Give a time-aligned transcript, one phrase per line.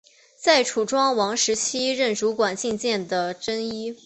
[0.35, 3.95] 在楚庄王时期任主管进谏的箴尹。